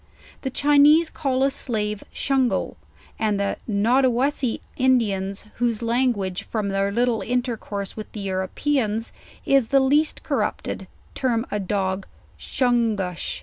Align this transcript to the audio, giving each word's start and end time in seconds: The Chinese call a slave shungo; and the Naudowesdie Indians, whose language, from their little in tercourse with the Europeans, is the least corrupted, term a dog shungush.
The 0.41 0.49
Chinese 0.49 1.11
call 1.11 1.43
a 1.43 1.51
slave 1.51 2.03
shungo; 2.11 2.75
and 3.19 3.39
the 3.39 3.57
Naudowesdie 3.69 4.61
Indians, 4.75 5.45
whose 5.57 5.83
language, 5.83 6.41
from 6.47 6.69
their 6.69 6.91
little 6.91 7.21
in 7.21 7.43
tercourse 7.43 7.95
with 7.95 8.11
the 8.13 8.21
Europeans, 8.21 9.13
is 9.45 9.67
the 9.67 9.79
least 9.79 10.23
corrupted, 10.23 10.87
term 11.13 11.45
a 11.51 11.59
dog 11.59 12.07
shungush. 12.35 13.39